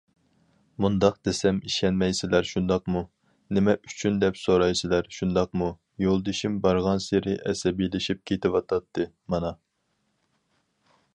مۇنداق 0.83 1.17
دېسەم 1.27 1.57
ئىشەنمەيسىلەر، 1.71 2.47
شۇنداقمۇ؟ 2.51 3.03
نېمە 3.57 3.75
ئۈچۈن 3.89 4.17
دەپ 4.23 4.39
سورايسىلەر 4.45 5.09
شۇنداقمۇ؟- 5.17 5.69
يولدىشىم 6.07 6.57
بارغانسېرى 6.65 7.37
ئەسەبىيلىشىپ 7.51 8.27
كېتىۋاتاتتى،- 8.31 9.09
مانا! 9.35 9.53